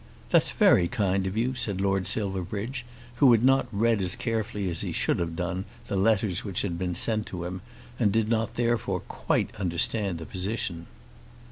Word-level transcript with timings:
"That's 0.31 0.49
very 0.49 0.87
kind 0.87 1.27
of 1.27 1.37
you," 1.37 1.53
said 1.53 1.79
Lord 1.79 2.07
Silverbridge, 2.07 2.85
who 3.17 3.31
had 3.33 3.43
not 3.43 3.67
read 3.71 4.01
as 4.01 4.15
carefully 4.15 4.67
as 4.67 4.81
he 4.81 4.91
should 4.91 5.19
have 5.19 5.35
done 5.35 5.63
the 5.89 5.95
letters 5.95 6.43
which 6.43 6.63
had 6.63 6.75
been 6.79 6.95
sent 6.95 7.27
to 7.27 7.43
him, 7.45 7.61
and 7.99 8.11
did 8.11 8.27
not 8.27 8.55
therefore 8.55 9.01
quite 9.01 9.53
understand 9.59 10.17
the 10.17 10.25
position. 10.25 10.87